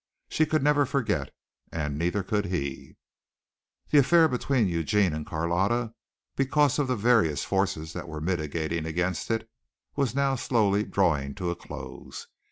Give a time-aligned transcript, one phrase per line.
[0.29, 1.29] She could never forget,
[1.71, 2.97] and neither could he.
[3.91, 5.93] The affair between Eugene and Carlotta,
[6.35, 9.47] because of the various forces that were militating against it,
[9.95, 12.25] was now slowly drawing to a close.